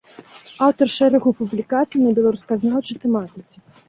Аўтар 0.67 0.87
шэрагу 0.93 1.33
публікацый 1.41 2.01
па 2.05 2.13
беларусазнаўчай 2.21 2.97
тэматыцы. 3.05 3.55